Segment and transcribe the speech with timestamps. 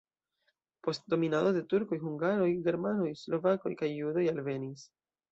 [0.85, 4.87] Post dominado de turkoj hungaroj, germanoj, slovakoj kaj judoj alvenis.